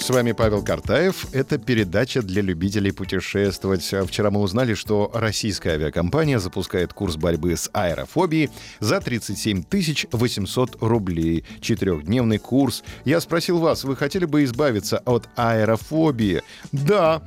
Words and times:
С 0.00 0.08
вами 0.08 0.32
Павел 0.32 0.64
Картаев. 0.64 1.26
Это 1.32 1.58
передача 1.58 2.22
для 2.22 2.40
любителей 2.40 2.90
путешествовать. 2.90 3.82
Вчера 3.82 4.30
мы 4.30 4.40
узнали, 4.40 4.72
что 4.72 5.10
российская 5.12 5.74
авиакомпания 5.74 6.38
запускает 6.38 6.94
курс 6.94 7.16
борьбы 7.16 7.54
с 7.54 7.68
аэрофобией 7.74 8.50
за 8.80 9.00
37 9.00 9.62
800 10.10 10.78
рублей. 10.80 11.44
Четырехдневный 11.60 12.38
курс. 12.38 12.82
Я 13.04 13.20
спросил 13.20 13.58
вас, 13.58 13.84
вы 13.84 13.94
хотели 13.94 14.24
бы 14.24 14.42
избавиться 14.44 15.02
от 15.04 15.28
аэрофобии? 15.36 16.42
Да, 16.72 17.22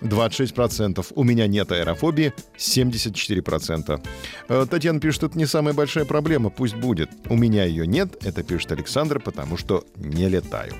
26%. 0.00 1.04
У 1.14 1.24
меня 1.24 1.46
нет 1.46 1.72
аэрофобии 1.72 2.32
74%. 2.56 4.00
Э, 4.48 4.66
Татьяна 4.70 5.00
пишет, 5.00 5.24
это 5.24 5.38
не 5.38 5.46
самая 5.46 5.74
большая 5.74 6.04
проблема, 6.04 6.50
пусть 6.50 6.74
будет. 6.76 7.10
У 7.28 7.36
меня 7.36 7.64
ее 7.64 7.86
нет, 7.86 8.16
это 8.24 8.42
пишет 8.42 8.72
Александр, 8.72 9.20
потому 9.20 9.56
что 9.56 9.84
не 9.96 10.28
летаю. 10.28 10.72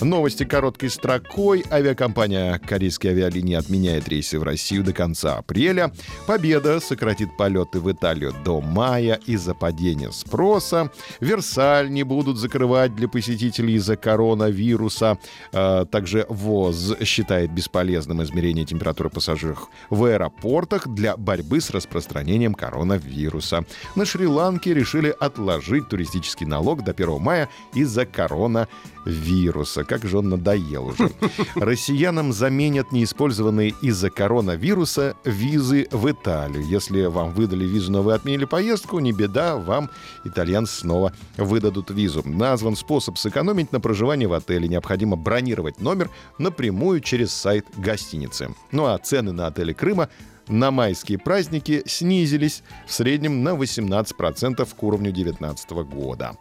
Новости 0.00 0.44
короткой 0.44 0.90
строкой. 0.90 1.64
Авиакомпания 1.70 2.58
«Корейские 2.58 3.12
авиалинии» 3.12 3.54
отменяет 3.54 4.08
рейсы 4.08 4.38
в 4.38 4.42
Россию 4.42 4.84
до 4.84 4.92
конца 4.92 5.36
апреля. 5.38 5.92
Победа 6.26 6.80
сократит 6.80 7.36
полеты 7.36 7.80
в 7.80 7.90
Италию 7.90 8.34
до 8.44 8.60
мая 8.60 9.18
из-за 9.26 9.54
падения 9.54 10.12
спроса. 10.12 10.90
Версаль 11.20 11.90
не 11.90 12.02
будут 12.02 12.38
закрывать 12.38 12.94
для 12.94 13.08
посетителей 13.08 13.74
из-за 13.74 13.96
коронавируса. 13.96 15.18
Э, 15.52 15.84
Также 15.90 16.26
ВОЗ 16.28 16.96
считает 17.04 17.52
бесполезным 17.52 18.22
измерение 18.22 18.59
температуры 18.64 19.10
пассажиров 19.10 19.68
в 19.88 20.04
аэропортах 20.04 20.88
для 20.88 21.16
борьбы 21.16 21.60
с 21.60 21.70
распространением 21.70 22.54
коронавируса. 22.54 23.64
На 23.96 24.04
Шри-Ланке 24.04 24.74
решили 24.74 25.14
отложить 25.18 25.88
туристический 25.88 26.46
налог 26.46 26.84
до 26.84 26.92
1 26.92 27.20
мая 27.20 27.48
из-за 27.74 28.06
коронавируса. 28.06 29.84
Как 29.84 30.04
же 30.04 30.18
он 30.18 30.28
надоел 30.28 30.86
уже. 30.86 31.10
Россиянам 31.54 32.32
заменят 32.32 32.92
неиспользованные 32.92 33.74
из-за 33.82 34.10
коронавируса 34.10 35.16
визы 35.24 35.88
в 35.90 36.10
Италию. 36.10 36.66
Если 36.66 37.02
вам 37.02 37.32
выдали 37.32 37.64
визу, 37.64 37.92
но 37.92 38.02
вы 38.02 38.14
отменили 38.14 38.44
поездку, 38.44 38.98
не 38.98 39.12
беда, 39.12 39.56
вам 39.56 39.90
итальянцы 40.24 40.80
снова 40.80 41.12
выдадут 41.36 41.90
визу. 41.90 42.22
Назван 42.24 42.76
способ 42.76 43.18
сэкономить 43.18 43.72
на 43.72 43.80
проживании 43.80 44.26
в 44.26 44.32
отеле. 44.32 44.68
Необходимо 44.68 45.16
бронировать 45.16 45.80
номер 45.80 46.10
напрямую 46.38 47.00
через 47.00 47.32
сайт 47.32 47.66
гостиницы. 47.76 48.49
Ну 48.72 48.86
а 48.86 48.98
цены 48.98 49.32
на 49.32 49.48
отели 49.48 49.72
Крыма 49.72 50.08
на 50.48 50.70
майские 50.70 51.18
праздники 51.18 51.82
снизились 51.86 52.62
в 52.86 52.92
среднем 52.92 53.42
на 53.42 53.50
18% 53.50 54.68
к 54.74 54.82
уровню 54.82 55.12
2019 55.12 55.70
года. 55.70 56.36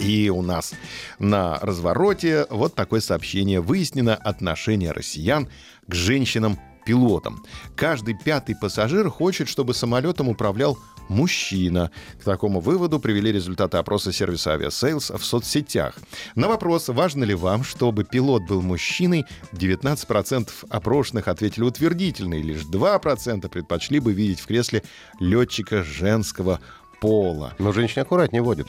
И 0.00 0.28
у 0.28 0.42
нас 0.42 0.74
на 1.18 1.58
развороте 1.60 2.46
вот 2.50 2.74
такое 2.74 3.00
сообщение. 3.00 3.60
Выяснено 3.60 4.16
отношение 4.16 4.90
россиян 4.90 5.48
к 5.86 5.94
женщинам-пилотам. 5.94 7.44
Каждый 7.76 8.14
пятый 8.14 8.56
пассажир 8.56 9.08
хочет, 9.08 9.48
чтобы 9.48 9.74
самолетом 9.74 10.28
управлял 10.28 10.78
мужчина. 11.12 11.90
К 12.20 12.24
такому 12.24 12.60
выводу 12.60 12.98
привели 12.98 13.30
результаты 13.30 13.76
опроса 13.76 14.12
сервиса 14.12 14.54
Aviasales 14.54 15.16
в 15.16 15.24
соцсетях. 15.24 15.94
На 16.34 16.48
вопрос, 16.48 16.88
важно 16.88 17.24
ли 17.24 17.34
вам, 17.34 17.62
чтобы 17.64 18.04
пилот 18.04 18.42
был 18.42 18.62
мужчиной, 18.62 19.24
19% 19.52 20.48
опрошенных 20.68 21.28
ответили 21.28 21.64
утвердительно, 21.64 22.34
и 22.34 22.42
лишь 22.42 22.62
2% 22.62 23.48
предпочли 23.48 24.00
бы 24.00 24.12
видеть 24.12 24.40
в 24.40 24.46
кресле 24.46 24.82
летчика 25.20 25.84
женского 25.84 26.60
пола. 27.00 27.54
Но 27.58 27.72
женщины 27.72 28.02
аккуратнее 28.02 28.42
водят. 28.42 28.68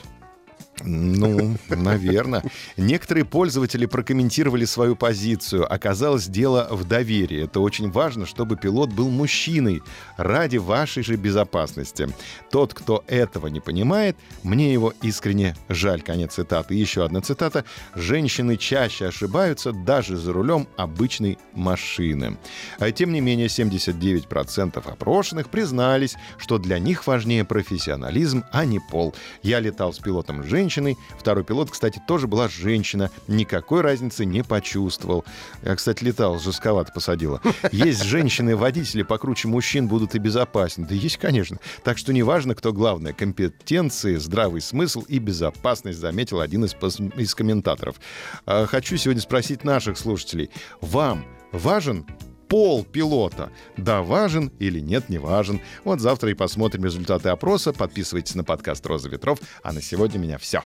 Ну, 0.86 1.58
наверное. 1.70 2.44
Некоторые 2.78 3.26
пользователи 3.26 3.86
прокомментировали 3.86 4.66
свою 4.66 4.96
позицию. 4.96 5.72
Оказалось, 5.72 6.28
дело 6.28 6.68
в 6.72 6.86
доверии. 6.86 7.44
Это 7.44 7.60
очень 7.62 7.90
важно, 7.90 8.26
чтобы 8.26 8.58
пилот 8.58 8.92
был 8.92 9.10
мужчиной 9.10 9.82
ради 10.18 10.58
вашей 10.58 11.04
же 11.04 11.16
безопасности. 11.16 12.10
Тот, 12.52 12.74
кто 12.74 13.04
этого 13.08 13.48
не 13.48 13.62
понимает, 13.62 14.18
мне 14.44 14.74
его 14.74 14.94
искренне 15.02 15.56
жаль. 15.70 16.02
Конец 16.02 16.34
цитаты. 16.34 16.76
Еще 16.76 17.06
одна 17.06 17.22
цитата. 17.22 17.64
Женщины 17.96 18.58
чаще 18.58 19.08
ошибаются 19.08 19.72
даже 19.72 20.18
за 20.18 20.34
рулем 20.34 20.68
обычной 20.76 21.38
машины. 21.54 22.38
А 22.80 22.92
тем 22.92 23.14
не 23.14 23.22
менее, 23.22 23.48
79% 23.48 24.92
опрошенных 24.92 25.50
признались, 25.50 26.16
что 26.38 26.58
для 26.58 26.80
них 26.80 27.08
важнее 27.08 27.46
профессионализм, 27.46 28.44
а 28.52 28.66
не 28.66 28.80
пол. 28.80 29.16
Я 29.44 29.60
летал 29.60 29.94
с 29.94 30.00
пилотом 30.00 30.44
женщин 30.44 30.73
женщиной. 30.74 30.98
Второй 31.18 31.44
пилот, 31.44 31.70
кстати, 31.70 32.02
тоже 32.08 32.28
была 32.28 32.48
женщина. 32.48 33.12
Никакой 33.28 33.82
разницы 33.82 34.26
не 34.26 34.44
почувствовал. 34.44 35.24
Я, 35.62 35.76
кстати, 35.76 36.04
летал, 36.04 36.40
жестковато 36.40 36.92
посадила. 36.92 37.42
Есть 37.72 38.04
женщины-водители 38.04 39.04
покруче 39.04 39.48
мужчин 39.48 39.88
будут 39.88 40.16
и 40.16 40.20
безопаснее. 40.20 40.88
Да 40.88 40.96
есть, 40.96 41.18
конечно. 41.18 41.58
Так 41.84 41.98
что 41.98 42.14
неважно, 42.14 42.56
кто 42.56 42.74
главное. 42.74 43.14
Компетенции, 43.14 44.16
здравый 44.16 44.62
смысл 44.62 45.02
и 45.08 45.20
безопасность, 45.20 46.00
заметил 46.00 46.40
один 46.40 46.66
из, 46.66 46.76
из 47.18 47.36
комментаторов. 47.36 47.98
А, 48.46 48.66
хочу 48.66 48.98
сегодня 48.98 49.22
спросить 49.22 49.64
наших 49.64 49.98
слушателей. 49.98 50.50
Вам 50.82 51.26
важен 51.52 52.06
пол 52.54 52.84
пилота. 52.84 53.52
Да, 53.78 54.04
важен 54.04 54.52
или 54.60 54.80
нет, 54.80 55.10
не 55.10 55.18
важен. 55.18 55.60
Вот 55.84 56.00
завтра 56.00 56.30
и 56.30 56.36
посмотрим 56.36 56.86
результаты 56.86 57.30
опроса. 57.30 57.74
Подписывайтесь 57.74 58.36
на 58.36 58.44
подкаст 58.44 58.86
«Роза 58.86 59.10
ветров». 59.10 59.40
А 59.64 59.74
на 59.74 59.82
сегодня 59.82 60.20
у 60.20 60.24
меня 60.24 60.38
все. 60.38 60.62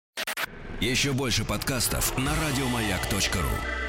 Еще 0.80 1.12
больше 1.12 1.44
подкастов 1.44 2.18
на 2.18 2.32
радиомаяк.ру 2.44 3.85